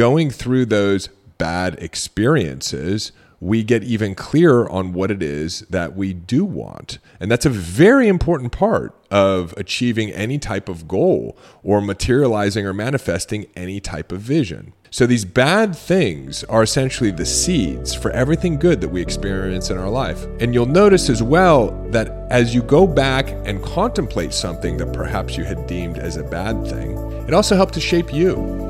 [0.00, 6.14] going through those bad experiences, we get even clearer on what it is that we
[6.14, 6.96] do want.
[7.20, 12.72] And that's a very important part of achieving any type of goal or materializing or
[12.72, 14.72] manifesting any type of vision.
[14.90, 19.76] So these bad things are essentially the seeds for everything good that we experience in
[19.76, 20.24] our life.
[20.40, 25.36] And you'll notice as well that as you go back and contemplate something that perhaps
[25.36, 26.96] you had deemed as a bad thing,
[27.28, 28.69] it also helped to shape you.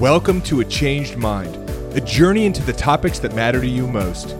[0.00, 1.54] Welcome to A Changed Mind,
[1.94, 4.30] a journey into the topics that matter to you most.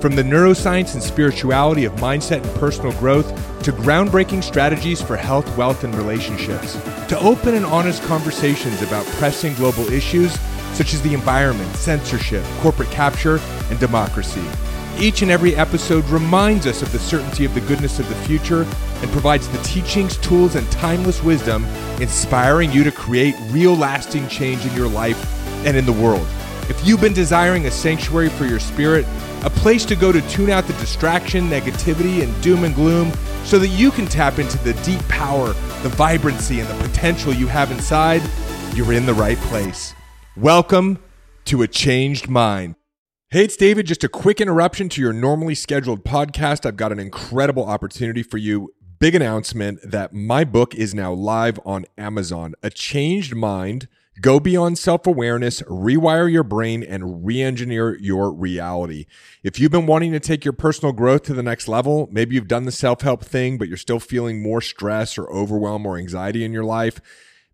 [0.00, 3.26] From the neuroscience and spirituality of mindset and personal growth
[3.64, 6.74] to groundbreaking strategies for health, wealth, and relationships,
[7.08, 10.38] to open and honest conversations about pressing global issues
[10.74, 14.44] such as the environment, censorship, corporate capture, and democracy.
[15.00, 18.62] Each and every episode reminds us of the certainty of the goodness of the future
[19.00, 21.64] and provides the teachings, tools, and timeless wisdom
[22.00, 25.16] inspiring you to create real lasting change in your life
[25.64, 26.26] and in the world.
[26.68, 29.06] If you've been desiring a sanctuary for your spirit,
[29.44, 33.12] a place to go to tune out the distraction, negativity, and doom and gloom
[33.44, 35.52] so that you can tap into the deep power,
[35.82, 38.20] the vibrancy, and the potential you have inside,
[38.74, 39.94] you're in the right place.
[40.36, 40.98] Welcome
[41.44, 42.74] to A Changed Mind.
[43.30, 43.84] Hey, it's David.
[43.84, 46.64] Just a quick interruption to your normally scheduled podcast.
[46.64, 48.72] I've got an incredible opportunity for you.
[49.00, 52.54] Big announcement that my book is now live on Amazon.
[52.62, 53.86] A Changed Mind
[54.20, 59.06] Go beyond self awareness, rewire your brain, and re engineer your reality.
[59.44, 62.48] If you've been wanting to take your personal growth to the next level, maybe you've
[62.48, 66.44] done the self help thing, but you're still feeling more stress or overwhelm or anxiety
[66.44, 67.00] in your life.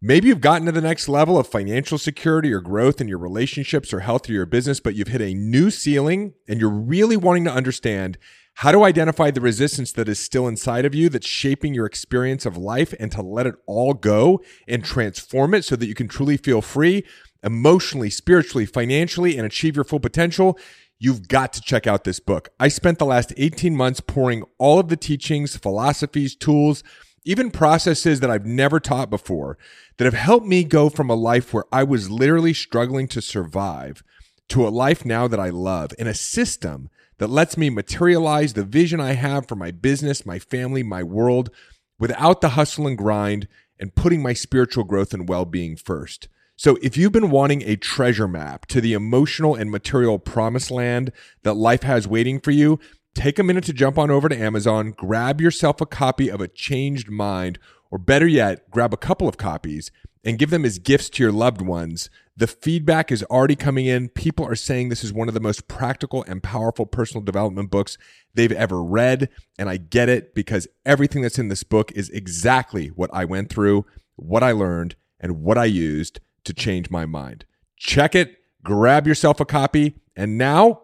[0.03, 3.93] Maybe you've gotten to the next level of financial security or growth in your relationships
[3.93, 7.45] or health or your business, but you've hit a new ceiling and you're really wanting
[7.45, 8.19] to understand
[8.59, 12.47] how to identify the resistance that is still inside of you that's shaping your experience
[12.47, 16.07] of life and to let it all go and transform it so that you can
[16.07, 17.05] truly feel free
[17.45, 20.59] emotionally, spiritually, financially, and achieve your full potential,
[20.99, 22.49] you've got to check out this book.
[22.59, 26.83] I spent the last 18 months pouring all of the teachings, philosophies, tools,
[27.25, 29.59] even processes that I've never taught before
[29.97, 34.03] that have helped me go from a life where I was literally struggling to survive
[34.49, 38.65] to a life now that I love in a system that lets me materialize the
[38.65, 41.51] vision I have for my business, my family, my world
[41.99, 43.49] without the hustle and grind
[43.79, 46.29] and putting my spiritual growth and well being first.
[46.57, 51.11] So, if you've been wanting a treasure map to the emotional and material promised land
[51.43, 52.79] that life has waiting for you,
[53.15, 56.49] take a minute to jump on over to Amazon, grab yourself a copy of A
[56.49, 57.59] Changed Mind,
[57.91, 59.91] or better yet, grab a couple of copies
[60.25, 64.09] and give them as gifts to your loved ones the feedback is already coming in.
[64.09, 67.97] People are saying this is one of the most practical and powerful personal development books
[68.35, 69.29] they've ever read.
[69.59, 73.51] And I get it because everything that's in this book is exactly what I went
[73.51, 73.87] through,
[74.17, 77.45] what I learned, and what I used to change my mind.
[77.77, 80.84] Check it, grab yourself a copy, and now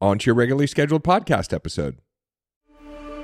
[0.00, 1.98] on to your regularly scheduled podcast episode.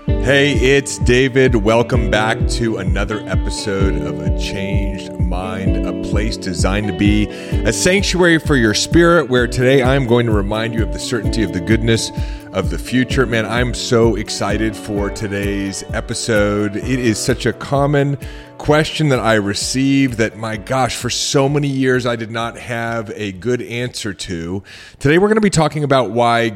[0.07, 1.57] Hey, it's David.
[1.57, 7.27] Welcome back to another episode of A Changed Mind, a place designed to be
[7.65, 11.43] a sanctuary for your spirit, where today I'm going to remind you of the certainty
[11.43, 12.13] of the goodness
[12.53, 13.27] of the future.
[13.27, 16.77] Man, I'm so excited for today's episode.
[16.77, 18.17] It is such a common
[18.59, 23.11] question that I receive that, my gosh, for so many years I did not have
[23.17, 24.63] a good answer to.
[25.01, 26.53] Today we're going to be talking about why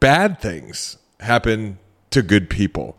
[0.00, 1.78] bad things happen
[2.14, 2.96] to good people.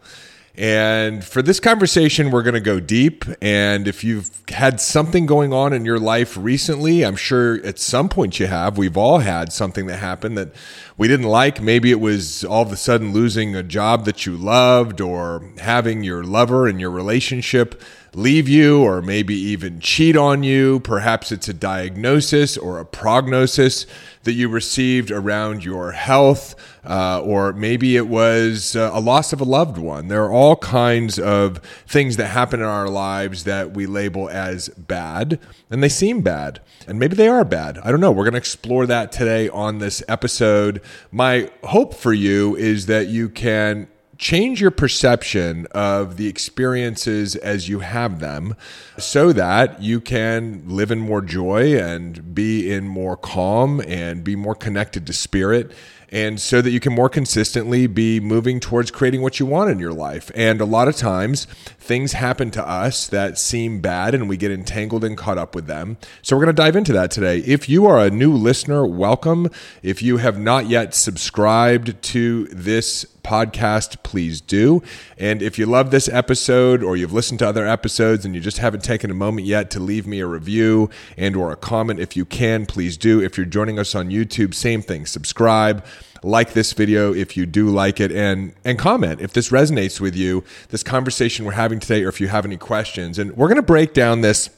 [0.58, 3.26] And for this conversation, we're going to go deep.
[3.42, 8.08] And if you've had something going on in your life recently, I'm sure at some
[8.08, 8.78] point you have.
[8.78, 10.56] We've all had something that happened that
[10.98, 11.62] we didn't like.
[11.62, 16.04] Maybe it was all of a sudden losing a job that you loved or having
[16.04, 17.82] your lover and your relationship
[18.16, 20.80] leave you or maybe even cheat on you.
[20.80, 23.86] Perhaps it's a diagnosis or a prognosis
[24.24, 26.56] that you received around your health,
[26.86, 30.08] uh, or maybe it was uh, a loss of a loved one.
[30.08, 34.70] There are all kinds of things that happen in our lives that we label as
[34.70, 35.38] bad,
[35.70, 36.62] and they seem bad.
[36.88, 37.78] And maybe they are bad.
[37.80, 38.12] I don't know.
[38.12, 40.82] We're going to explore that today on this episode.
[41.12, 47.68] My hope for you is that you can change your perception of the experiences as
[47.68, 48.56] you have them
[48.98, 54.36] so that you can live in more joy and be in more calm and be
[54.36, 55.72] more connected to spirit
[56.16, 59.80] and so that you can more consistently be moving towards creating what you want in
[59.80, 60.32] your life.
[60.34, 61.44] And a lot of times,
[61.78, 65.68] things happen to us that seem bad and we get entangled and caught up with
[65.68, 65.98] them.
[66.22, 67.40] So, we're going to dive into that today.
[67.40, 69.50] If you are a new listener, welcome.
[69.84, 74.82] If you have not yet subscribed to this podcast, please do.
[75.18, 78.60] And if you love this episode or you've listened to other episodes and you just
[78.60, 82.16] haven't taken a moment yet to leave me a review and or a comment, if
[82.16, 83.22] you can, please do.
[83.22, 85.06] If you're joining us on YouTube, same thing.
[85.06, 85.84] Subscribe
[86.26, 90.16] like this video if you do like it and and comment if this resonates with
[90.16, 93.56] you this conversation we're having today or if you have any questions and we're going
[93.56, 94.50] to break down this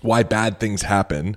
[0.00, 1.36] why bad things happen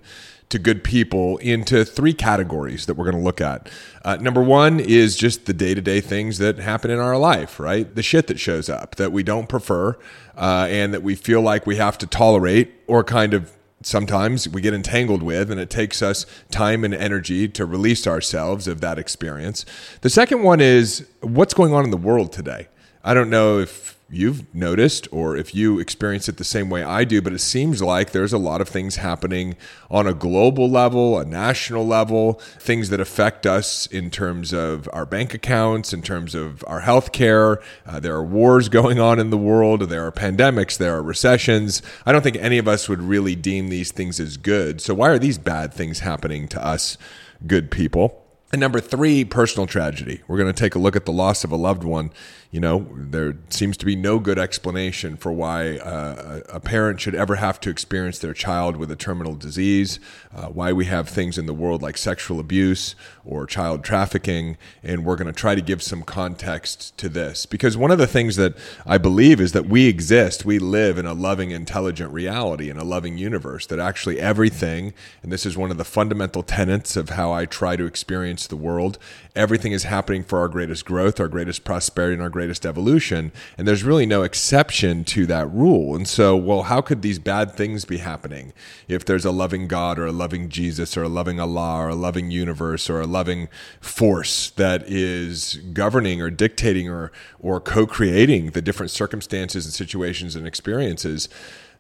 [0.54, 3.68] to good people into three categories that we're going to look at.
[4.06, 7.60] Uh, number one is just the day to day things that happen in our life,
[7.60, 7.96] right?
[7.96, 9.98] The shit that shows up that we don't prefer
[10.38, 13.52] uh, and that we feel like we have to tolerate or kind of
[13.84, 18.68] sometimes we get entangled with, and it takes us time and energy to release ourselves
[18.68, 19.66] of that experience.
[20.02, 22.68] The second one is what's going on in the world today.
[23.06, 27.04] I don't know if you've noticed or if you experience it the same way I
[27.04, 29.56] do, but it seems like there's a lot of things happening
[29.90, 35.06] on a global level, a national level, things that affect us in terms of our
[35.06, 37.62] bank accounts, in terms of our health care.
[37.86, 41.82] Uh, there are wars going on in the world, there are pandemics, there are recessions.
[42.06, 44.80] I don't think any of us would really deem these things as good.
[44.80, 46.98] So, why are these bad things happening to us,
[47.46, 48.24] good people?
[48.54, 50.22] And number three, personal tragedy.
[50.28, 52.12] We're going to take a look at the loss of a loved one
[52.54, 57.16] you know, there seems to be no good explanation for why uh, a parent should
[57.16, 60.00] ever have to experience their child with a terminal disease,
[60.36, 62.94] uh, why we have things in the world like sexual abuse
[63.26, 64.56] or child trafficking.
[64.84, 67.48] And we're going to try to give some context to this.
[67.48, 68.54] Because one of the things that
[68.86, 72.84] I believe is that we exist, we live in a loving, intelligent reality, in a
[72.84, 77.32] loving universe, that actually everything, and this is one of the fundamental tenets of how
[77.32, 79.00] I try to experience the world,
[79.36, 83.32] everything is happening for our greatest growth, our greatest prosperity, and our greatest evolution.
[83.58, 85.96] And there's really no exception to that rule.
[85.96, 88.54] And so, well, how could these bad things be happening
[88.88, 91.96] if there's a loving God or a loving Jesus or a loving Allah or a
[91.96, 93.50] loving universe or a loving
[93.82, 100.36] force that is governing or dictating or, or co creating the different circumstances and situations
[100.36, 101.28] and experiences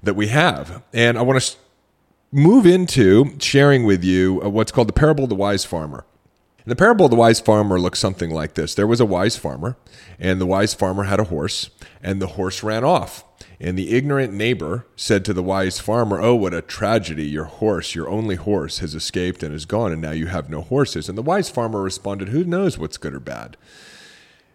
[0.01, 0.81] that we have?
[0.91, 1.55] And I want to
[2.31, 6.03] move into sharing with you uh, what's called the parable of the wise farmer.
[6.65, 9.35] And the parable of the wise farmer looks something like this There was a wise
[9.35, 9.75] farmer,
[10.17, 11.69] and the wise farmer had a horse,
[12.01, 13.25] and the horse ran off.
[13.59, 17.25] And the ignorant neighbor said to the wise farmer, Oh, what a tragedy!
[17.25, 20.61] Your horse, your only horse, has escaped and is gone, and now you have no
[20.61, 21.07] horses.
[21.09, 23.57] And the wise farmer responded, Who knows what's good or bad?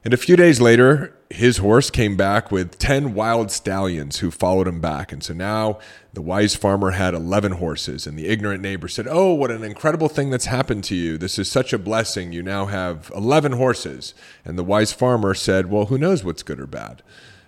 [0.05, 4.69] And a few days later, his horse came back with 10 wild stallions who followed
[4.69, 5.13] him back.
[5.13, 5.79] And so now
[6.13, 8.07] the wise farmer had 11 horses.
[8.07, 11.19] And the ignorant neighbor said, Oh, what an incredible thing that's happened to you.
[11.19, 12.33] This is such a blessing.
[12.33, 14.15] You now have 11 horses.
[14.45, 17.03] And the wise farmer said, Well, who knows what's good or bad?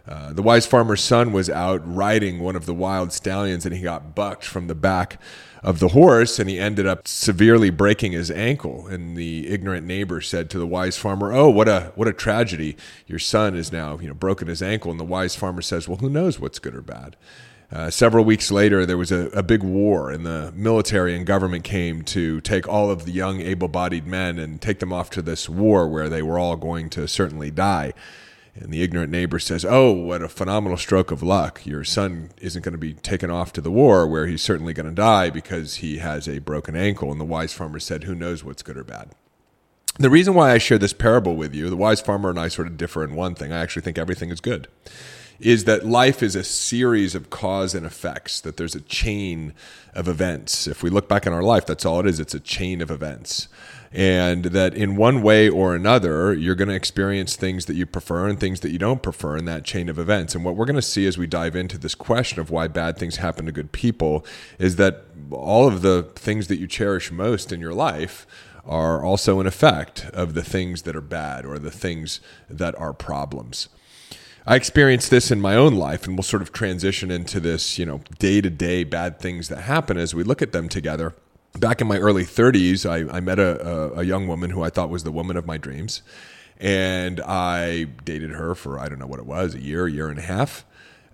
[0.06, 3.82] Uh, the wise farmer's son was out riding one of the wild stallions and he
[3.82, 5.20] got bucked from the back
[5.62, 8.86] of the horse and he ended up severely breaking his ankle.
[8.86, 12.76] And the ignorant neighbor said to the wise farmer oh what a what a tragedy.
[13.06, 14.90] Your son is now you know broken his ankle.
[14.90, 17.16] And the wise farmer says well who knows what's good or bad?
[17.72, 21.62] Uh, several weeks later, there was a, a, big war, and the military and government
[21.62, 25.22] came to take all of the young, able bodied men and take them off to
[25.22, 27.92] this war where they were all going to certainly die.
[28.54, 31.64] And the ignorant neighbor says, Oh, what a phenomenal stroke of luck.
[31.64, 34.88] Your son isn't going to be taken off to the war where he's certainly going
[34.88, 37.12] to die because he has a broken ankle.
[37.12, 39.10] And the wise farmer said, Who knows what's good or bad?
[39.98, 42.68] The reason why I share this parable with you, the wise farmer and I sort
[42.68, 43.52] of differ in one thing.
[43.52, 44.68] I actually think everything is good.
[45.38, 49.54] Is that life is a series of cause and effects, that there's a chain
[49.94, 50.66] of events.
[50.66, 52.20] If we look back in our life, that's all it is.
[52.20, 53.48] It's a chain of events
[53.92, 58.28] and that in one way or another, you're going to experience things that you prefer
[58.28, 60.34] and things that you don't prefer in that chain of events.
[60.34, 62.98] And what we're going to see as we dive into this question of why bad
[62.98, 64.24] things happen to good people
[64.58, 68.26] is that all of the things that you cherish most in your life
[68.64, 72.92] are also an effect of the things that are bad or the things that are
[72.92, 73.68] problems.
[74.46, 77.84] I experienced this in my own life, and we'll sort of transition into this, you
[77.84, 81.14] know, day to day bad things that happen as we look at them together
[81.58, 84.70] back in my early 30s, I, I met a, a, a, young woman who I
[84.70, 86.02] thought was the woman of my dreams.
[86.58, 90.08] And I dated her for, I don't know what it was, a year, a year
[90.08, 90.64] and a half.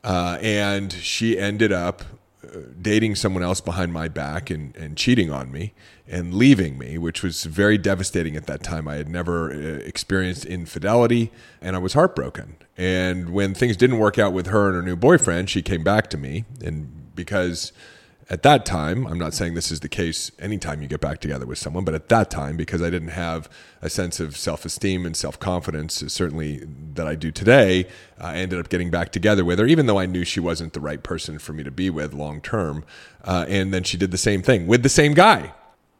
[0.02, 2.02] Uh, and she ended up
[2.44, 5.72] uh, dating someone else behind my back and, and cheating on me
[6.06, 8.86] and leaving me, which was very devastating at that time.
[8.86, 12.56] I had never uh, experienced infidelity and I was heartbroken.
[12.76, 16.10] And when things didn't work out with her and her new boyfriend, she came back
[16.10, 16.44] to me.
[16.62, 17.72] And because
[18.28, 21.46] at that time, I'm not saying this is the case anytime you get back together
[21.46, 23.48] with someone, but at that time, because I didn't have
[23.80, 26.62] a sense of self esteem and self confidence, certainly
[26.94, 27.86] that I do today,
[28.18, 30.80] I ended up getting back together with her, even though I knew she wasn't the
[30.80, 32.84] right person for me to be with long term.
[33.22, 35.52] Uh, and then she did the same thing with the same guy.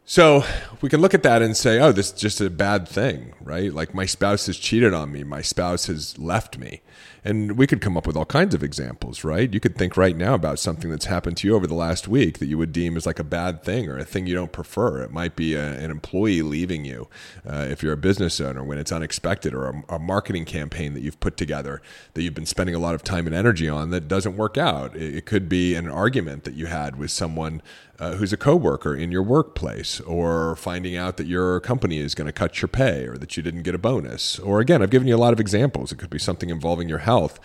[0.04, 0.44] So
[0.80, 3.72] we can look at that and say, oh, this is just a bad thing, right?
[3.72, 6.80] Like my spouse has cheated on me, my spouse has left me.
[7.26, 9.52] And we could come up with all kinds of examples, right?
[9.52, 12.38] You could think right now about something that's happened to you over the last week
[12.38, 15.02] that you would deem as like a bad thing or a thing you don't prefer.
[15.02, 17.08] It might be a, an employee leaving you
[17.44, 21.00] uh, if you're a business owner when it's unexpected or a, a, marketing campaign that
[21.00, 21.82] you've put together
[22.14, 24.94] that you've been spending a lot of time and energy on that doesn't work out.
[24.94, 27.60] It, it could be an argument that you had with someone
[27.98, 32.26] uh, who's a coworker in your workplace, or finding out that your company is going
[32.26, 34.38] to cut your pay, or that you didn't get a bonus.
[34.38, 35.92] Or again, I've given you a lot of examples.
[35.92, 37.38] It could be something involving your health.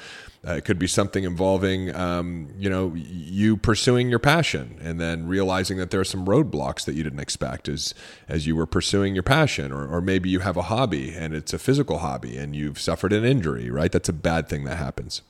[0.45, 5.27] Uh, it could be something involving, um, you know, you pursuing your passion and then
[5.27, 7.93] realizing that there are some roadblocks that you didn't expect as
[8.27, 11.53] as you were pursuing your passion, or, or maybe you have a hobby and it's
[11.53, 13.69] a physical hobby and you've suffered an injury.
[13.69, 15.21] Right, that's a bad thing that happens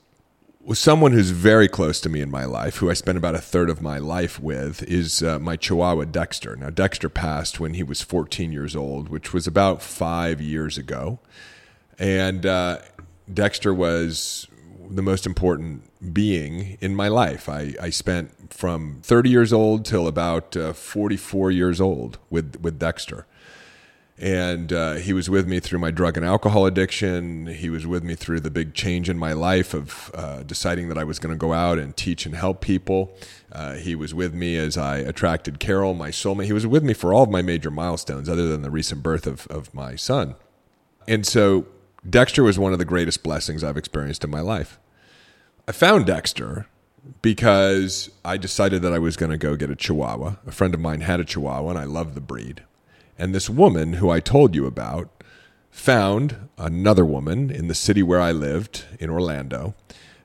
[0.73, 3.69] someone who's very close to me in my life, who I spent about a third
[3.69, 6.55] of my life with, is uh, my Chihuahua Dexter.
[6.55, 11.19] Now, Dexter passed when he was 14 years old, which was about five years ago.
[11.97, 12.79] And uh,
[13.31, 14.47] Dexter was
[14.89, 17.47] the most important being in my life.
[17.47, 22.77] I, I spent from 30 years old till about uh, 44 years old with, with
[22.77, 23.25] Dexter
[24.17, 27.47] and uh, he was with me through my drug and alcohol addiction.
[27.47, 30.97] He was with me through the big change in my life of uh, deciding that
[30.97, 33.15] I was going to go out and teach and help people.
[33.51, 36.45] Uh, he was with me as I attracted Carol, my soulmate.
[36.45, 39.25] He was with me for all of my major milestones, other than the recent birth
[39.25, 40.35] of, of my son.
[41.07, 41.65] And so
[42.07, 44.79] Dexter was one of the greatest blessings I've experienced in my life.
[45.67, 46.67] I found Dexter
[47.21, 50.35] because I decided that I was going to go get a Chihuahua.
[50.45, 52.63] A friend of mine had a Chihuahua, and I love the breed.
[53.17, 55.09] And this woman who I told you about
[55.69, 59.73] found another woman in the city where I lived in Orlando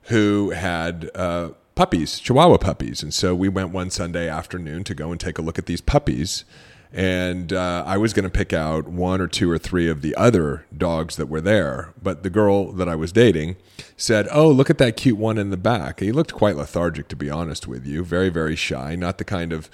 [0.07, 3.03] who had uh, puppies, Chihuahua puppies.
[3.03, 5.81] And so we went one Sunday afternoon to go and take a look at these
[5.81, 6.45] puppies.
[6.93, 10.15] And uh, I was going to pick out one or two or three of the
[10.15, 11.93] other dogs that were there.
[12.01, 13.57] But the girl that I was dating
[13.97, 16.01] said, Oh, look at that cute one in the back.
[16.01, 18.05] He looked quite lethargic, to be honest with you.
[18.05, 18.95] Very, very shy.
[18.95, 19.69] Not the kind of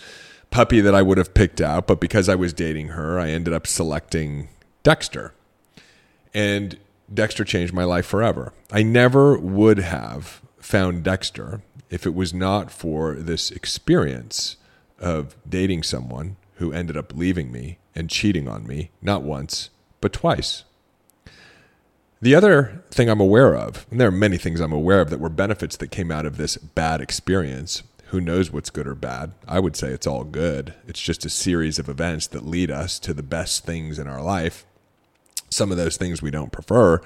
[0.52, 3.52] puppy that I would have picked out, but because I was dating her, I ended
[3.52, 4.48] up selecting
[4.84, 5.34] Dexter.
[6.32, 6.78] And
[7.12, 8.52] Dexter changed my life forever.
[8.70, 14.56] I never would have found Dexter if it was not for this experience
[15.00, 20.12] of dating someone who ended up leaving me and cheating on me, not once, but
[20.12, 20.64] twice.
[22.20, 25.18] The other thing I'm aware of, and there are many things I'm aware of that
[25.18, 27.82] were benefits that came out of this bad experience,
[28.12, 29.32] who knows what's good or bad?
[29.48, 30.74] I would say it's all good.
[30.86, 34.20] It's just a series of events that lead us to the best things in our
[34.20, 34.66] life.
[35.48, 37.00] Some of those things we don't prefer.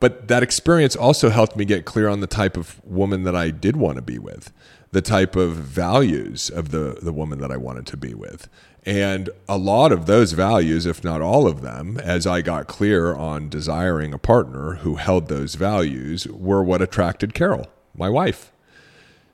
[0.00, 3.50] But that experience also helped me get clear on the type of woman that I
[3.50, 4.52] did want to be with,
[4.92, 8.46] the type of values of the, the woman that I wanted to be with.
[8.84, 13.14] And a lot of those values, if not all of them, as I got clear
[13.14, 18.52] on desiring a partner who held those values, were what attracted Carol, my wife.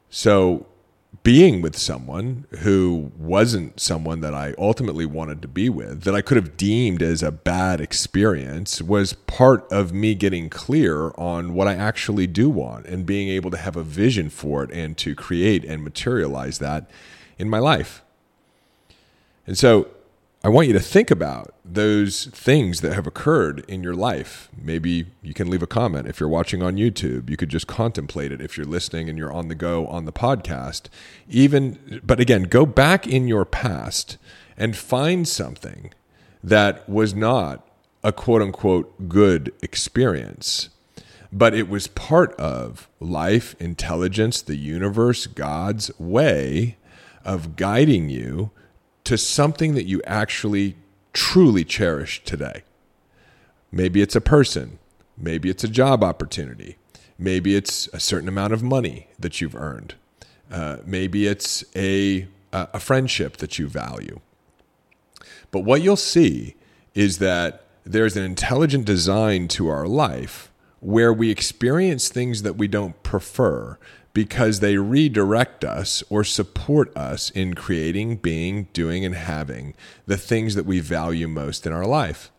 [0.09, 0.67] So
[1.23, 6.23] being with someone who wasn't someone that I ultimately wanted to be with, that I
[6.23, 11.69] could have deemed as a bad experience, was part of me getting clear on what
[11.69, 15.15] I actually do want and being able to have a vision for it and to
[15.15, 16.91] create and materialize that
[17.39, 18.03] in my life.
[19.47, 19.89] And so
[20.43, 24.49] I want you to think about those things that have occurred in your life.
[24.57, 27.29] Maybe you can leave a comment if you're watching on YouTube.
[27.29, 30.13] You could just contemplate it if you're listening and you're on the go on the
[30.13, 30.89] podcast.
[31.29, 34.17] Even but again, go back in your past
[34.57, 35.93] and find something
[36.43, 37.69] that was not
[38.03, 40.71] a quote unquote good experience,
[41.31, 46.79] but it was part of life, intelligence, the universe, God's way
[47.27, 48.53] of guiding you
[49.05, 50.77] to something that you actually
[51.13, 52.63] truly cherish today.
[53.73, 54.79] Maybe it's a person,
[55.17, 56.77] maybe it's a job opportunity,
[57.19, 59.95] maybe it's a certain amount of money that you've earned,
[60.51, 64.21] uh, maybe it's a, a friendship that you value.
[65.51, 66.57] But what you'll see
[66.95, 72.67] is that there's an intelligent design to our life where we experience things that we
[72.67, 73.79] don't prefer
[74.13, 79.75] because they redirect us or support us in creating, being, doing, and having
[80.07, 82.31] the things that we value most in our life.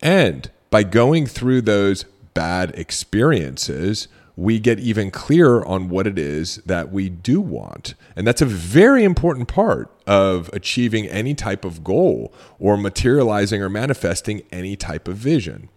[0.00, 6.56] And by going through those bad experiences, we get even clearer on what it is
[6.66, 7.94] that we do want.
[8.16, 13.68] And that's a very important part of achieving any type of goal or materializing or
[13.68, 15.68] manifesting any type of vision.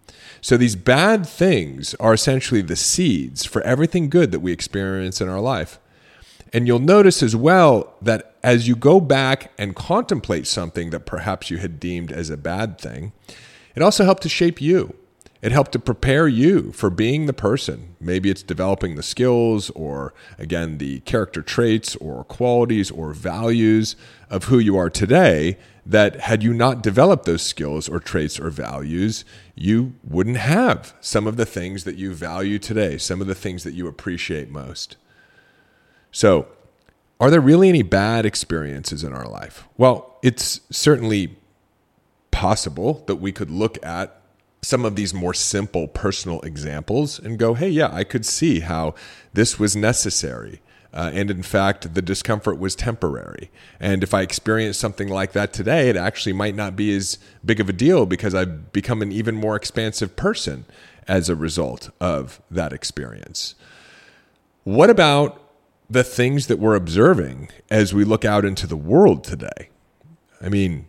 [0.42, 5.30] So these bad things are essentially the seeds for everything good that we experience in
[5.30, 5.80] our life.
[6.52, 11.50] And you'll notice as well that as you go back and contemplate something that perhaps
[11.50, 13.12] you had deemed as a bad thing,
[13.76, 14.96] it also helped to shape you.
[15.44, 17.98] It helped to prepare you for being the person.
[18.00, 23.98] Maybe it's developing the skills or, again, the character traits or qualities or values
[24.30, 25.58] of who you are today.
[25.86, 31.28] That had you not developed those skills or traits or values, you wouldn't have some
[31.28, 34.96] of the things that you value today, some of the things that you appreciate most.
[36.10, 36.48] So,
[37.20, 39.68] are there really any bad experiences in our life?
[39.76, 41.36] Well, it's certainly
[42.32, 44.23] possible that we could look at
[44.64, 48.96] some of these more simple personal examples and go, hey, yeah, I could see how
[49.34, 50.62] this was necessary.
[50.94, 53.50] Uh, and in fact, the discomfort was temporary.
[53.80, 57.60] And if I experience something like that today, it actually might not be as big
[57.60, 60.66] of a deal because I've become an even more expansive person
[61.08, 63.56] as a result of that experience.
[64.64, 65.42] What about
[65.90, 69.70] the things that we're observing as we look out into the world today?
[70.42, 70.86] I mean,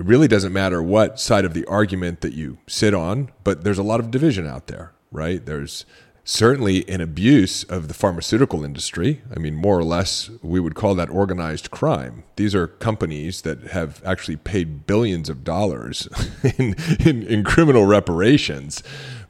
[0.00, 3.76] it really doesn't matter what side of the argument that you sit on, but there's
[3.76, 5.44] a lot of division out there, right?
[5.44, 5.84] There's
[6.24, 9.20] certainly an abuse of the pharmaceutical industry.
[9.30, 12.24] I mean, more or less, we would call that organized crime.
[12.36, 16.08] These are companies that have actually paid billions of dollars
[16.56, 18.82] in, in, in criminal reparations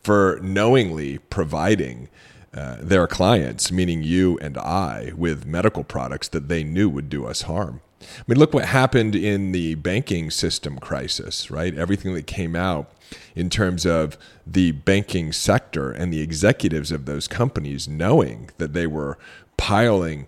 [0.04, 2.08] for knowingly providing.
[2.52, 7.24] Uh, their clients, meaning you and I, with medical products that they knew would do
[7.24, 7.80] us harm.
[8.00, 11.76] I mean, look what happened in the banking system crisis, right?
[11.76, 12.90] Everything that came out
[13.34, 14.16] in terms of
[14.46, 19.18] the banking sector and the executives of those companies knowing that they were
[19.56, 20.26] piling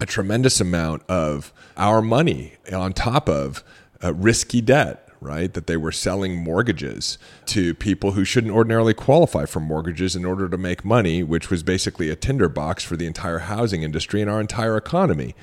[0.00, 3.62] a tremendous amount of our money on top of
[4.02, 5.54] uh, risky debt right?
[5.54, 10.50] That they were selling mortgages to people who shouldn't ordinarily qualify for mortgages in order
[10.50, 14.40] to make money, which was basically a tinderbox for the entire housing industry and our
[14.40, 15.34] entire economy.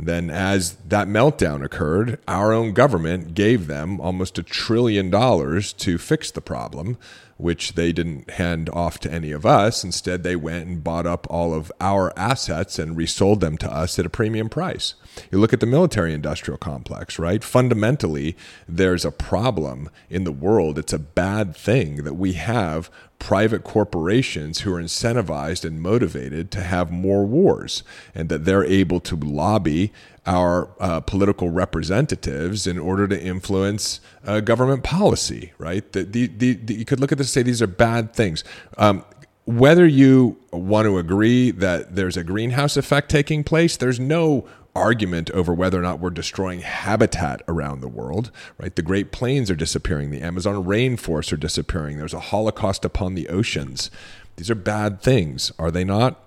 [0.00, 5.74] And then, as that meltdown occurred, our own government gave them almost a trillion dollars
[5.74, 6.96] to fix the problem,
[7.40, 9.82] which they didn't hand off to any of us.
[9.82, 13.98] Instead, they went and bought up all of our assets and resold them to us
[13.98, 14.94] at a premium price.
[15.30, 17.42] You look at the military industrial complex, right?
[17.42, 18.36] Fundamentally,
[18.68, 20.78] there's a problem in the world.
[20.78, 26.62] It's a bad thing that we have private corporations who are incentivized and motivated to
[26.62, 27.82] have more wars
[28.14, 29.92] and that they're able to lobby
[30.26, 35.92] our uh, political representatives in order to influence uh, government policy, right?
[35.92, 38.44] The, the, the, you could look at this and say these are bad things.
[38.76, 39.04] Um,
[39.46, 45.30] whether you want to agree that there's a greenhouse effect taking place, there's no argument
[45.32, 48.76] over whether or not we're destroying habitat around the world, right?
[48.76, 53.28] The Great Plains are disappearing, the Amazon rainforests are disappearing, there's a holocaust upon the
[53.28, 53.90] oceans.
[54.36, 56.22] These are bad things, are they not?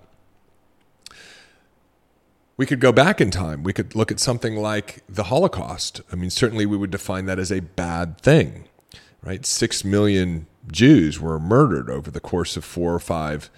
[2.56, 3.64] We could go back in time.
[3.64, 6.02] We could look at something like the Holocaust.
[6.12, 8.68] I mean, certainly we would define that as a bad thing,
[9.22, 9.44] right?
[9.44, 13.50] Six million Jews were murdered over the course of four or five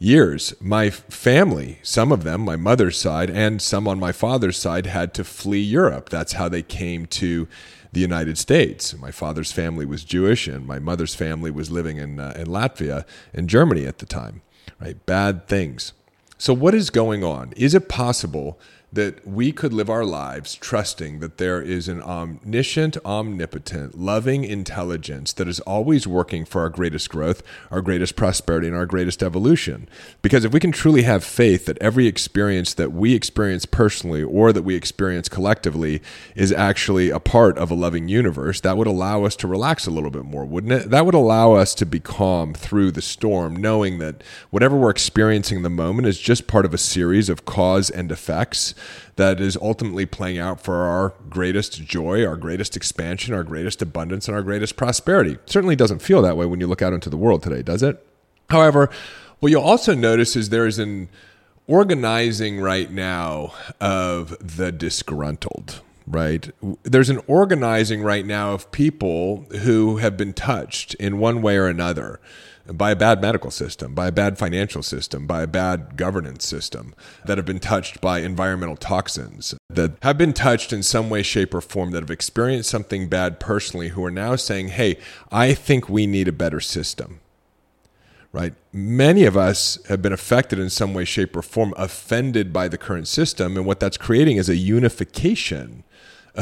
[0.00, 0.52] years.
[0.60, 5.14] My family, some of them, my mother's side, and some on my father's side, had
[5.14, 6.08] to flee Europe.
[6.08, 7.46] That's how they came to
[7.92, 8.96] the United States.
[8.96, 13.04] My father's family was Jewish, and my mother's family was living in, uh, in Latvia
[13.32, 14.42] and Germany at the time.
[14.80, 15.04] Right?
[15.06, 15.92] Bad things.
[16.40, 17.52] So, what is going on?
[17.54, 18.58] Is it possible
[18.92, 25.32] that we could live our lives trusting that there is an omniscient, omnipotent, loving intelligence
[25.34, 29.88] that is always working for our greatest growth, our greatest prosperity, and our greatest evolution.
[30.22, 34.52] Because if we can truly have faith that every experience that we experience personally or
[34.52, 36.02] that we experience collectively
[36.34, 39.90] is actually a part of a loving universe, that would allow us to relax a
[39.90, 40.90] little bit more, wouldn't it?
[40.90, 45.58] That would allow us to be calm through the storm, knowing that whatever we're experiencing
[45.58, 48.74] in the moment is just part of a series of cause and effects
[49.16, 54.28] that is ultimately playing out for our greatest joy, our greatest expansion, our greatest abundance,
[54.28, 55.32] and our greatest prosperity.
[55.32, 57.82] It certainly doesn't feel that way when you look out into the world today, does
[57.82, 58.04] it?
[58.48, 58.90] However,
[59.40, 61.08] what you'll also notice is there is an
[61.66, 66.50] organizing right now of the disgruntled right?
[66.82, 71.66] There's an organizing right now of people who have been touched in one way or
[71.66, 72.20] another
[72.72, 76.94] by a bad medical system, by a bad financial system, by a bad governance system,
[77.24, 81.52] that have been touched by environmental toxins, that have been touched in some way, shape,
[81.54, 84.98] or form, that have experienced something bad personally, who are now saying, hey,
[85.32, 87.20] I think we need a better system.
[88.32, 88.54] right?
[88.72, 92.78] Many of us have been affected in some way, shape, or form, offended by the
[92.78, 93.56] current system.
[93.56, 95.84] And what that's creating is a unification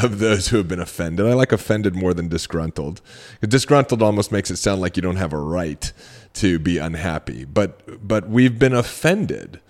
[0.04, 1.26] of those who have been offended.
[1.26, 3.00] I like offended more than disgruntled.
[3.40, 5.92] Disgruntled almost makes it sound like you don't have a right
[6.34, 7.44] to be unhappy.
[7.44, 9.60] But but we've been offended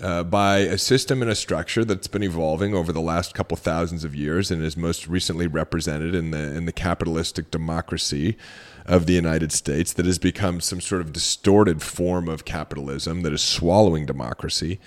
[0.00, 4.04] uh, by a system and a structure that's been evolving over the last couple thousands
[4.04, 8.36] of years and is most recently represented in the in the capitalistic democracy
[8.84, 13.32] of the United States that has become some sort of distorted form of capitalism that
[13.32, 14.78] is swallowing democracy.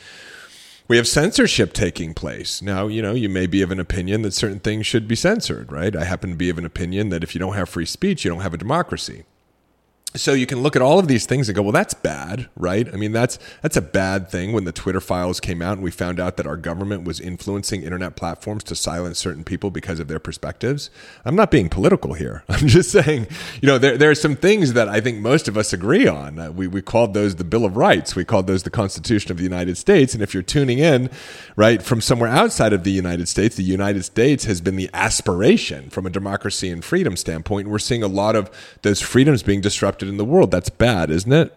[0.90, 2.64] We have censorship taking place.
[2.64, 5.72] Now, you know, you may be of an opinion that certain things should be censored,
[5.72, 5.96] right?
[5.96, 8.32] I happen to be of an opinion that if you don't have free speech, you
[8.32, 9.24] don't have a democracy
[10.16, 12.92] so you can look at all of these things and go, well, that's bad, right?
[12.92, 14.54] I mean, that's that's a bad thing.
[14.54, 17.84] When the Twitter files came out and we found out that our government was influencing
[17.84, 20.90] internet platforms to silence certain people because of their perspectives,
[21.26, 22.44] I'm not being political here.
[22.50, 23.28] I'm just saying,
[23.62, 26.40] you know, there there are some things that I think most of us agree on.
[26.40, 28.16] Uh, we we called those the Bill of Rights.
[28.16, 30.16] We called those the Constitution of the United States.
[30.16, 31.12] And if you're tuning in,
[31.56, 35.92] right, from somewhere outside of the United States, the United States has been the aspiration
[35.92, 37.68] from a democracy and freedom standpoint.
[37.68, 38.50] We're seeing a lot of
[38.82, 40.52] those freedoms being disrupted in the world.
[40.52, 41.54] That's bad, isn't it?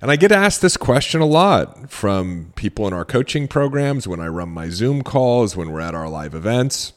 [0.00, 4.20] And I get asked this question a lot from people in our coaching programs, when
[4.20, 6.92] I run my Zoom calls, when we're at our live events.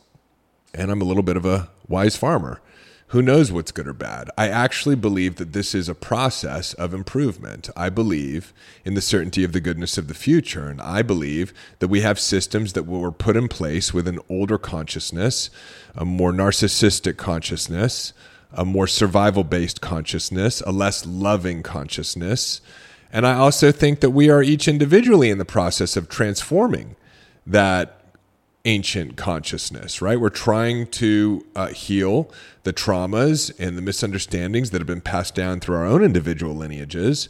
[0.74, 2.62] And I'm a little bit of a wise farmer.
[3.08, 4.30] Who knows what's good or bad?
[4.38, 7.70] I actually believe that this is a process of improvement.
[7.76, 8.54] I believe
[8.86, 10.70] in the certainty of the goodness of the future.
[10.70, 14.58] And I believe that we have systems that were put in place with an older
[14.58, 15.50] consciousness,
[15.94, 18.14] a more narcissistic consciousness,
[18.54, 22.62] a more survival based consciousness, a less loving consciousness.
[23.14, 26.96] And I also think that we are each individually in the process of transforming
[27.46, 27.98] that
[28.64, 30.20] ancient consciousness, right?
[30.20, 32.32] We're trying to uh, heal
[32.64, 37.28] the traumas and the misunderstandings that have been passed down through our own individual lineages.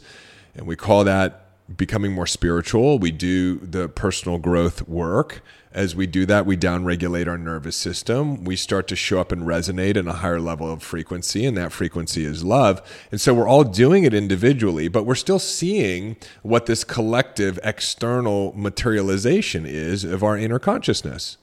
[0.54, 1.41] And we call that
[1.74, 2.98] becoming more spiritual.
[2.98, 5.42] We do the personal growth work.
[5.72, 8.44] As we do that, we downregulate our nervous system.
[8.44, 11.72] We start to show up and resonate in a higher level of frequency, and that
[11.72, 12.82] frequency is love.
[13.10, 18.52] And so we're all doing it individually, but we're still seeing what this collective external
[18.54, 21.38] materialization is of our inner consciousness,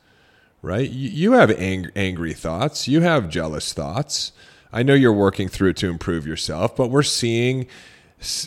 [0.61, 0.89] right?
[0.89, 4.31] You have ang- angry thoughts, you have jealous thoughts.
[4.71, 7.65] I know you're working through it to improve yourself, but we're seeing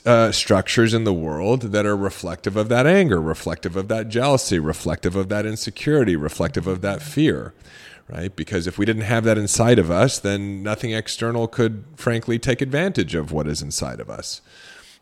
[0.05, 4.59] uh, structures in the world that are reflective of that anger, reflective of that jealousy,
[4.59, 7.55] reflective of that insecurity, reflective of that fear,
[8.09, 8.37] right?
[8.37, 12.61] Because if we didn't have that inside of us, then nothing external could, frankly, take
[12.61, 14.43] advantage of what is inside of us.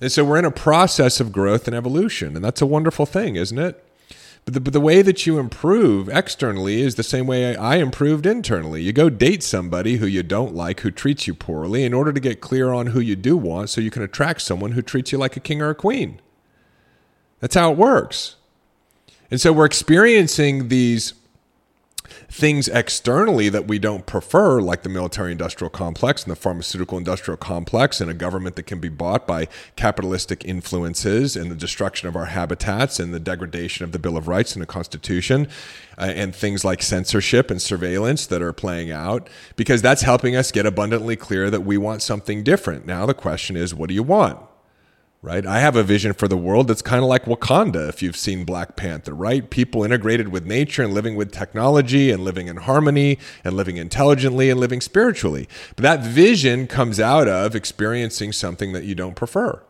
[0.01, 3.37] And so we're in a process of growth and evolution, and that's a wonderful thing,
[3.37, 3.85] isn't it?
[4.45, 8.27] But the, but the way that you improve externally is the same way I improved
[8.27, 8.83] internally.
[8.83, 12.21] You go date somebody who you don't like, who treats you poorly, in order to
[12.21, 15.19] get clear on who you do want so you can attract someone who treats you
[15.19, 16.21] like a king or a queen.
[17.41, 18.37] That's how it works.
[19.31, 21.15] And so we're experiencing these
[22.29, 27.37] things externally that we don't prefer, like the military industrial complex and the pharmaceutical industrial
[27.37, 32.17] complex, and a government that can be bought by capitalistic influences and the destruction of
[32.17, 35.49] our habitats and the degradation of the Bill of Rights and the Constitution,
[35.99, 40.53] uh, and things like censorship and surveillance that are playing out, because that's helping us
[40.53, 42.87] get abundantly clear that we want something different.
[42.87, 44.39] Now, the question is, what do you want?
[45.23, 45.47] Right?
[45.47, 48.45] I have a vision for the world that's kind of like Wakanda, if you've seen
[48.45, 49.49] Black Panther, right?
[49.51, 54.49] People integrated with nature and living with technology and living in harmony and living intelligently
[54.49, 55.47] and living spiritually.
[55.77, 59.63] But that vision comes out of experiencing something that you don't prefer.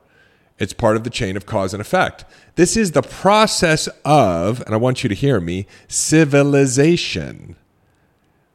[0.60, 2.24] It's part of the chain of cause and effect.
[2.54, 7.56] This is the process of, and I want you to hear me, civilization.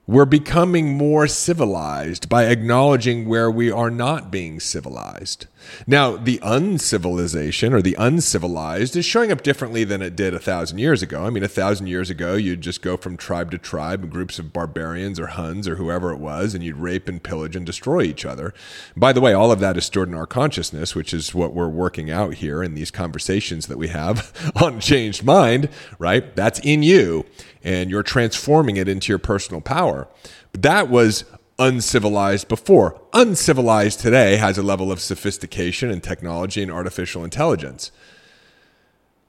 [0.07, 5.47] We're becoming more civilized by acknowledging where we are not being civilized.
[5.87, 10.77] Now, the uncivilization or the uncivilized is showing up differently than it did a thousand
[10.77, 11.25] years ago.
[11.25, 14.53] I mean, a thousand years ago, you'd just go from tribe to tribe, groups of
[14.53, 18.25] barbarians or Huns or whoever it was, and you'd rape and pillage and destroy each
[18.25, 18.53] other.
[18.95, 21.67] By the way, all of that is stored in our consciousness, which is what we're
[21.67, 26.35] working out here in these conversations that we have on Changed Mind, right?
[26.35, 27.25] That's in you,
[27.65, 30.07] and you're transforming it into your personal power.
[30.53, 31.25] But that was
[31.57, 33.01] uncivilized before.
[33.11, 37.91] Uncivilized today has a level of sophistication and technology and artificial intelligence.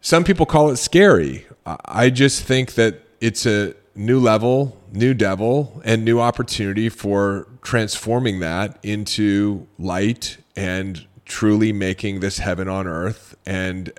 [0.01, 1.46] Some people call it scary.
[1.64, 8.40] I just think that it's a new level, new devil, and new opportunity for transforming
[8.40, 13.92] that into light and truly making this heaven on earth and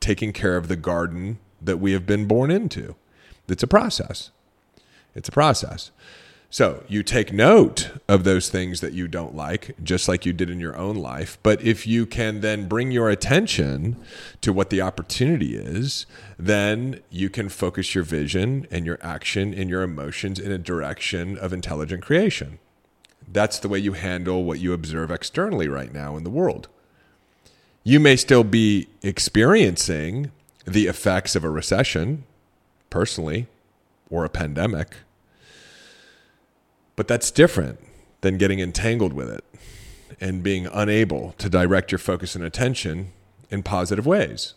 [0.00, 2.96] taking care of the garden that we have been born into.
[3.48, 4.30] It's a process.
[5.14, 5.90] It's a process.
[6.52, 10.50] So you take note of those things that you don't like, just like you did
[10.50, 11.38] in your own life.
[11.42, 13.96] But if you can then bring your attention
[14.42, 16.04] to what the opportunity is,
[16.38, 21.38] then you can focus your vision and your action and your emotions in a direction
[21.38, 22.58] of intelligent creation.
[23.26, 26.68] That's the way you handle what you observe externally right now in the world.
[27.82, 30.30] You may still be experiencing
[30.66, 32.24] the effects of a recession
[32.92, 33.46] personally
[34.10, 34.88] or a pandemic
[36.96, 37.80] but that's different
[38.20, 39.44] than getting entangled with it
[40.20, 43.12] and being unable to direct your focus and attention
[43.50, 44.54] in positive ways.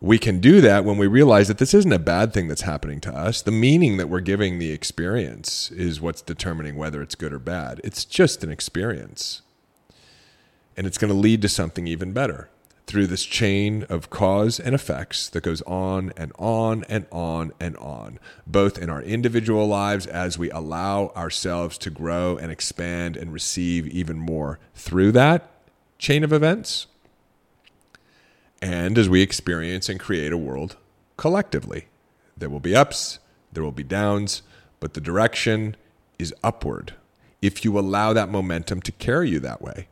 [0.00, 3.00] We can do that when we realize that this isn't a bad thing that's happening
[3.02, 3.40] to us.
[3.40, 7.80] The meaning that we're giving the experience is what's determining whether it's good or bad.
[7.84, 9.42] It's just an experience.
[10.76, 12.50] And it's going to lead to something even better
[12.86, 17.76] through this chain of cause and effects that goes on and on and on and
[17.76, 23.32] on, both in our individual lives as we allow ourselves to grow and expand and
[23.32, 25.48] receive even more through that
[25.98, 26.86] chain of events,
[28.60, 30.76] and as we experience and create a world
[31.16, 31.86] collectively.
[32.36, 33.20] There will be ups,
[33.52, 34.42] there will be downs,
[34.80, 35.76] but the direction
[36.18, 36.94] is upward
[37.40, 39.88] if you allow that momentum to carry you that way.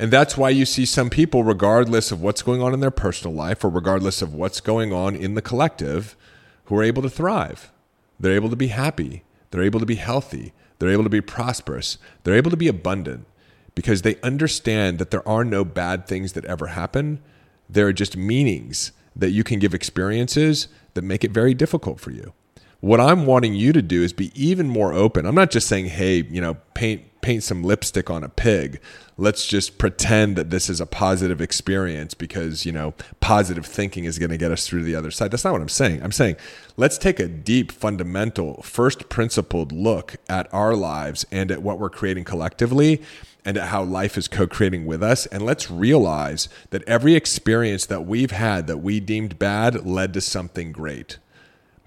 [0.00, 3.36] And that's why you see some people, regardless of what's going on in their personal
[3.36, 6.16] life or regardless of what's going on in the collective,
[6.64, 7.70] who are able to thrive.
[8.18, 9.24] They're able to be happy.
[9.50, 10.54] They're able to be healthy.
[10.78, 11.98] They're able to be prosperous.
[12.22, 13.26] They're able to be abundant
[13.74, 17.20] because they understand that there are no bad things that ever happen.
[17.68, 22.10] There are just meanings that you can give experiences that make it very difficult for
[22.10, 22.32] you.
[22.80, 25.26] What I'm wanting you to do is be even more open.
[25.26, 28.80] I'm not just saying, hey, you know, paint paint some lipstick on a pig
[29.20, 34.18] let's just pretend that this is a positive experience because, you know, positive thinking is
[34.18, 35.30] going to get us through the other side.
[35.30, 36.02] That's not what I'm saying.
[36.02, 36.36] I'm saying
[36.78, 41.90] let's take a deep, fundamental, first principled look at our lives and at what we're
[41.90, 43.02] creating collectively
[43.44, 45.26] and at how life is co creating with us.
[45.26, 50.22] And let's realize that every experience that we've had that we deemed bad led to
[50.22, 51.18] something great.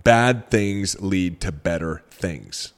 [0.04, 2.74] Bad things lead to better things.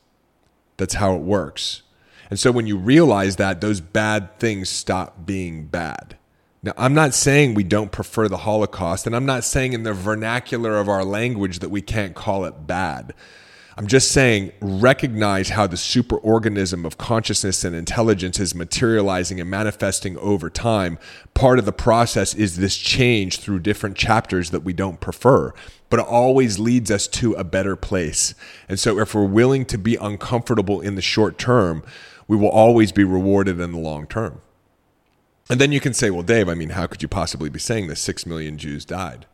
[0.78, 1.82] That's how it works.
[2.30, 6.18] And so when you realize that, those bad things stop being bad.
[6.64, 9.94] Now, I'm not saying we don't prefer the Holocaust, and I'm not saying in the
[9.94, 13.14] vernacular of our language that we can't call it bad.
[13.78, 20.18] I'm just saying recognize how the superorganism of consciousness and intelligence is materializing and manifesting
[20.18, 20.98] over time.
[21.34, 25.54] Part of the process is this change through different chapters that we don't prefer,
[25.90, 28.34] but it always leads us to a better place.
[28.70, 31.84] And so if we're willing to be uncomfortable in the short term,
[32.28, 34.42] we will always be rewarded in the long term.
[35.50, 37.88] And then you can say, well, Dave, I mean, how could you possibly be saying
[37.88, 38.02] this?
[38.02, 39.28] Six million Jews died.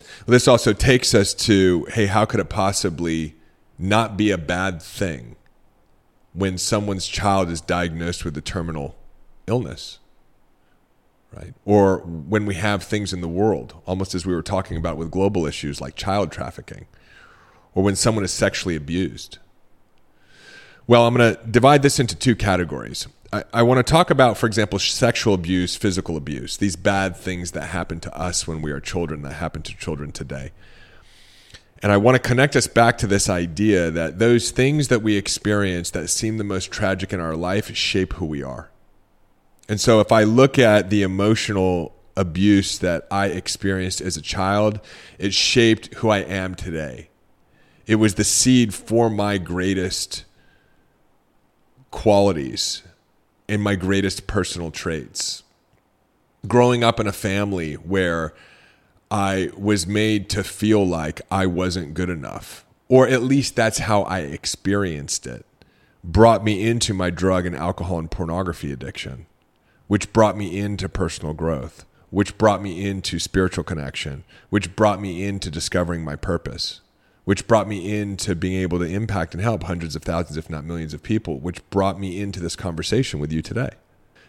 [0.00, 3.36] Well, this also takes us to hey, how could it possibly
[3.78, 5.36] not be a bad thing
[6.32, 8.96] when someone's child is diagnosed with a terminal
[9.46, 10.00] illness?
[11.32, 11.54] Right?
[11.64, 15.10] Or when we have things in the world, almost as we were talking about with
[15.10, 16.86] global issues like child trafficking,
[17.74, 19.38] or when someone is sexually abused
[20.86, 23.06] well, I'm going to divide this into two categories.
[23.32, 27.52] I, I want to talk about, for example, sexual abuse, physical abuse, these bad things
[27.52, 30.52] that happen to us when we are children, that happen to children today.
[31.82, 35.16] And I want to connect us back to this idea that those things that we
[35.16, 38.70] experience that seem the most tragic in our life shape who we are.
[39.68, 44.80] And so if I look at the emotional abuse that I experienced as a child,
[45.18, 47.08] it shaped who I am today.
[47.86, 50.24] It was the seed for my greatest
[51.92, 52.82] qualities
[53.48, 55.44] and my greatest personal traits.
[56.48, 58.34] Growing up in a family where
[59.08, 64.02] I was made to feel like I wasn't good enough, or at least that's how
[64.02, 65.46] I experienced it,
[66.02, 69.26] brought me into my drug and alcohol and pornography addiction,
[69.86, 75.24] which brought me into personal growth, which brought me into spiritual connection, which brought me
[75.24, 76.81] into discovering my purpose
[77.24, 80.64] which brought me into being able to impact and help hundreds of thousands, if not
[80.64, 83.70] millions of people, which brought me into this conversation with you today.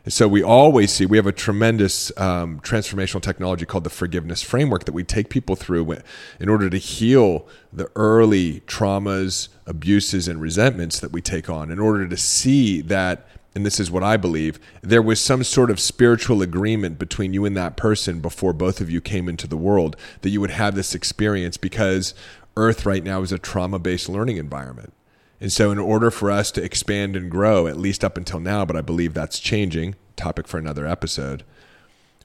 [0.06, 4.42] And so we always see we have a tremendous um, transformational technology called the forgiveness
[4.42, 5.96] framework that we take people through
[6.42, 11.80] in order to heal the early traumas, abuses, and resentments that we take on, in
[11.80, 15.80] order to see that and this is what I believe, there was some sort of
[15.80, 19.96] spiritual agreement between you and that person before both of you came into the world
[20.22, 22.14] that you would have this experience because
[22.58, 24.94] Earth right now is a trauma based learning environment.
[25.40, 28.64] And so, in order for us to expand and grow, at least up until now,
[28.64, 31.44] but I believe that's changing, topic for another episode,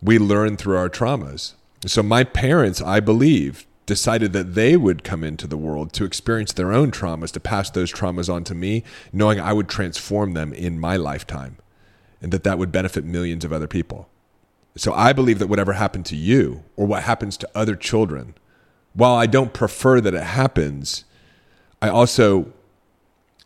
[0.01, 1.55] we learn through our traumas.
[1.85, 6.53] So, my parents, I believe, decided that they would come into the world to experience
[6.53, 10.53] their own traumas, to pass those traumas on to me, knowing I would transform them
[10.53, 11.57] in my lifetime
[12.20, 14.09] and that that would benefit millions of other people.
[14.77, 18.35] So I believe that whatever happened to you or what happens to other children,
[18.92, 21.05] while I don't prefer that it happens,
[21.81, 22.53] I also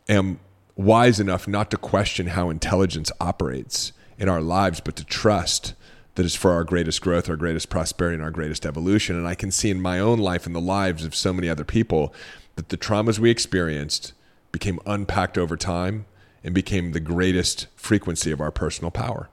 [0.08, 0.40] am
[0.74, 5.74] wise enough not to question how intelligence operates in our lives, but to trust
[6.14, 9.16] that is for our greatest growth, our greatest prosperity, and our greatest evolution.
[9.16, 11.64] And I can see in my own life and the lives of so many other
[11.64, 12.14] people
[12.56, 14.12] that the traumas we experienced
[14.50, 16.04] became unpacked over time
[16.44, 19.30] and became the greatest frequency of our personal power.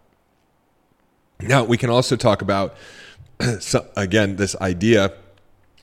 [1.42, 2.76] Now, we can also talk about,
[3.96, 5.14] again, this idea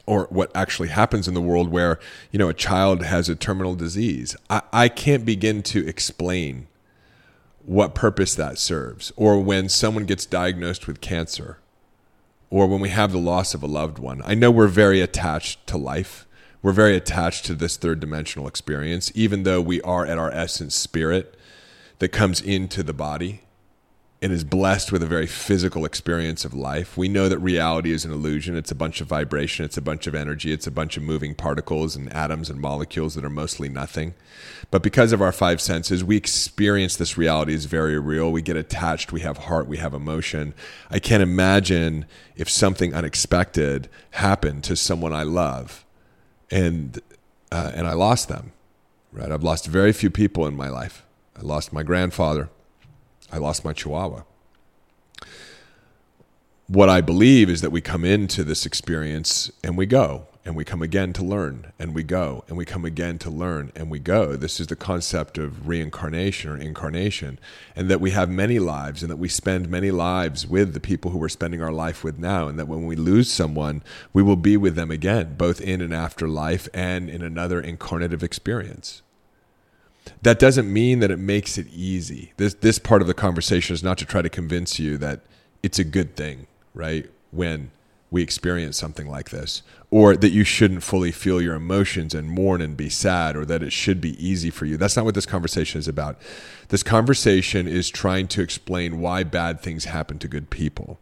[0.06, 1.98] or what actually happens in the world where,
[2.30, 4.36] you know, a child has a terminal disease.
[4.48, 6.68] I, I can't begin to explain
[7.66, 11.58] what purpose that serves, or when someone gets diagnosed with cancer,
[12.48, 14.22] or when we have the loss of a loved one.
[14.24, 16.26] I know we're very attached to life.
[16.62, 20.74] We're very attached to this third dimensional experience, even though we are at our essence
[20.76, 21.36] spirit
[21.98, 23.42] that comes into the body
[24.26, 26.96] and is blessed with a very physical experience of life.
[26.96, 28.56] We know that reality is an illusion.
[28.56, 31.36] It's a bunch of vibration, it's a bunch of energy, it's a bunch of moving
[31.36, 34.14] particles and atoms and molecules that are mostly nothing.
[34.72, 38.32] But because of our five senses, we experience this reality as very real.
[38.32, 40.54] We get attached, we have heart, we have emotion.
[40.90, 45.84] I can't imagine if something unexpected happened to someone I love
[46.50, 47.00] and
[47.52, 48.50] uh, and I lost them.
[49.12, 49.30] Right?
[49.30, 51.04] I've lost very few people in my life.
[51.38, 52.50] I lost my grandfather.
[53.32, 54.22] I lost my chihuahua.
[56.68, 60.64] What I believe is that we come into this experience and we go, and we
[60.64, 63.98] come again to learn, and we go, and we come again to learn, and we
[63.98, 64.36] go.
[64.36, 67.40] This is the concept of reincarnation or incarnation,
[67.74, 71.10] and that we have many lives, and that we spend many lives with the people
[71.10, 74.36] who we're spending our life with now, and that when we lose someone, we will
[74.36, 79.02] be with them again, both in and after life and in another incarnative experience
[80.22, 82.32] that doesn't mean that it makes it easy.
[82.36, 85.20] This this part of the conversation is not to try to convince you that
[85.62, 87.08] it's a good thing, right?
[87.30, 87.70] When
[88.10, 92.60] we experience something like this, or that you shouldn't fully feel your emotions and mourn
[92.60, 94.76] and be sad, or that it should be easy for you.
[94.76, 96.18] That's not what this conversation is about.
[96.68, 100.98] This conversation is trying to explain why bad things happen to good people.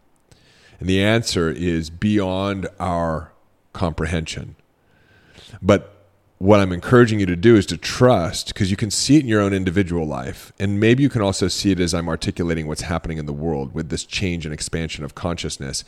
[0.81, 3.33] And the answer is beyond our
[3.73, 4.57] comprehension.
[5.61, 5.94] But
[6.45, 9.29] what I'm encouraging you to do is to trust because you can see it in
[9.29, 10.53] your own individual life.
[10.59, 13.73] And maybe you can also see it as I'm articulating what's happening in the world
[13.73, 15.85] with this change and expansion of consciousness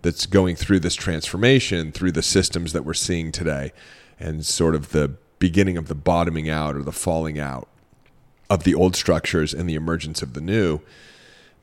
[0.00, 3.70] that's going through this transformation through the systems that we're seeing today
[4.18, 7.68] and sort of the beginning of the bottoming out or the falling out
[8.48, 10.80] of the old structures and the emergence of the new.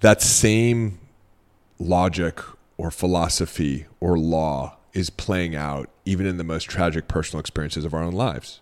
[0.02, 1.00] That same
[1.80, 2.40] logic
[2.78, 7.94] or philosophy or law is playing out even in the most tragic personal experiences of
[7.94, 8.62] our own lives.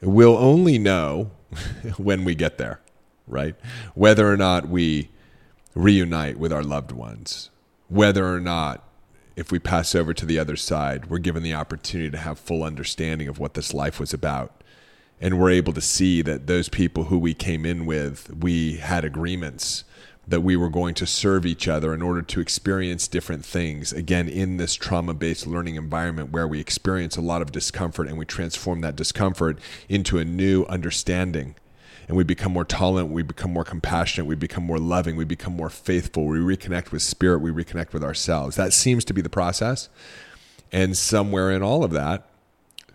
[0.00, 1.32] We'll only know
[1.98, 2.80] when we get there,
[3.26, 3.56] right?
[3.94, 5.10] Whether or not we
[5.74, 7.50] reunite with our loved ones,
[7.88, 8.84] whether or not
[9.34, 12.62] if we pass over to the other side, we're given the opportunity to have full
[12.62, 14.62] understanding of what this life was about.
[15.20, 19.04] And we're able to see that those people who we came in with, we had
[19.04, 19.84] agreements
[20.26, 23.92] that we were going to serve each other in order to experience different things.
[23.92, 28.16] Again, in this trauma based learning environment where we experience a lot of discomfort and
[28.16, 29.58] we transform that discomfort
[29.88, 31.56] into a new understanding.
[32.08, 35.56] And we become more tolerant, we become more compassionate, we become more loving, we become
[35.56, 38.56] more faithful, we reconnect with spirit, we reconnect with ourselves.
[38.56, 39.88] That seems to be the process.
[40.70, 42.28] And somewhere in all of that,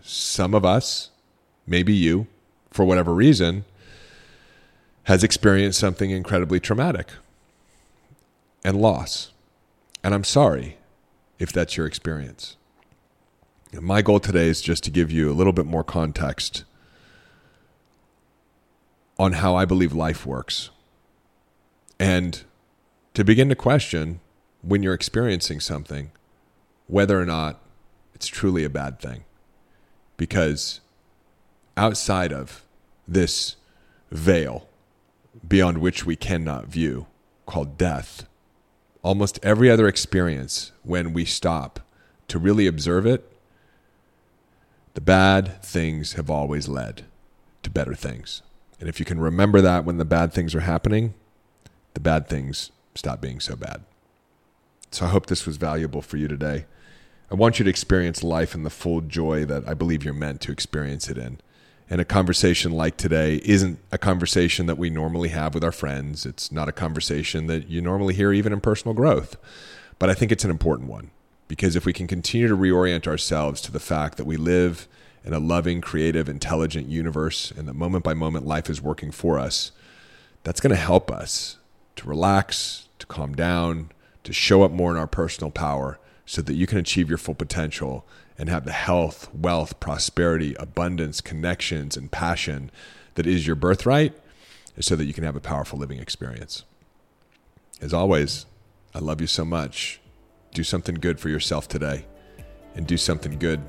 [0.02, 1.10] some of us,
[1.66, 2.26] maybe you,
[2.70, 3.64] for whatever reason,
[5.08, 7.08] has experienced something incredibly traumatic
[8.62, 9.32] and loss.
[10.04, 10.76] And I'm sorry
[11.38, 12.58] if that's your experience.
[13.72, 16.64] My goal today is just to give you a little bit more context
[19.18, 20.68] on how I believe life works
[21.98, 22.42] and
[23.14, 24.20] to begin to question
[24.60, 26.10] when you're experiencing something
[26.86, 27.58] whether or not
[28.14, 29.24] it's truly a bad thing.
[30.18, 30.80] Because
[31.78, 32.62] outside of
[33.06, 33.56] this
[34.10, 34.68] veil
[35.46, 37.06] beyond which we cannot view,
[37.46, 38.26] called death.
[39.02, 41.80] Almost every other experience, when we stop
[42.28, 43.30] to really observe it,
[44.94, 47.04] the bad things have always led
[47.62, 48.42] to better things.
[48.80, 51.14] And if you can remember that when the bad things are happening,
[51.94, 53.82] the bad things stop being so bad.
[54.90, 56.64] So I hope this was valuable for you today.
[57.30, 60.40] I want you to experience life in the full joy that I believe you're meant
[60.42, 61.40] to experience it in.
[61.90, 66.26] And a conversation like today isn't a conversation that we normally have with our friends.
[66.26, 69.36] It's not a conversation that you normally hear even in personal growth.
[69.98, 71.10] But I think it's an important one.
[71.48, 74.86] Because if we can continue to reorient ourselves to the fact that we live
[75.24, 79.38] in a loving, creative, intelligent universe and that moment by moment life is working for
[79.38, 79.72] us,
[80.44, 81.56] that's going to help us
[81.96, 83.90] to relax, to calm down,
[84.24, 87.34] to show up more in our personal power so that you can achieve your full
[87.34, 88.06] potential
[88.38, 92.70] and have the health, wealth, prosperity, abundance, connections, and passion
[93.14, 94.16] that is your birthright
[94.80, 96.64] so that you can have a powerful living experience.
[97.80, 98.46] As always,
[98.94, 100.00] I love you so much.
[100.54, 102.06] Do something good for yourself today
[102.74, 103.60] and do something good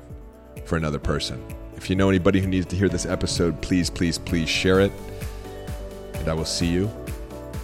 [0.64, 1.44] for another person.
[1.76, 4.92] If you know anybody who needs to hear this episode, please, please, please share it.
[6.14, 6.90] And I will see you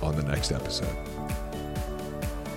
[0.03, 1.16] on the next episode.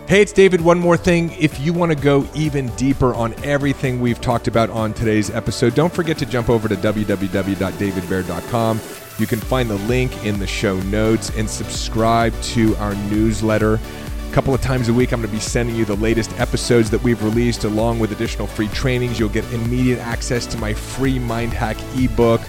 [0.09, 0.59] Hey, it's David.
[0.61, 1.31] One more thing.
[1.33, 5.75] If you want to go even deeper on everything we've talked about on today's episode,
[5.75, 8.81] don't forget to jump over to www.davidbaer.com.
[9.19, 13.75] You can find the link in the show notes and subscribe to our newsletter.
[13.75, 16.89] A couple of times a week, I'm going to be sending you the latest episodes
[16.89, 19.19] that we've released along with additional free trainings.
[19.19, 22.41] You'll get immediate access to my free Mind Hack ebook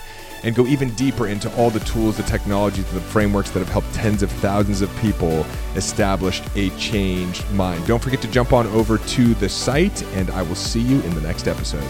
[0.42, 3.92] and go even deeper into all the tools, the technologies, the frameworks that have helped
[3.94, 7.86] tens of thousands of people establish a changed mind.
[7.86, 11.14] Don't forget to jump on over to the site, and I will see you in
[11.14, 11.84] the next episode.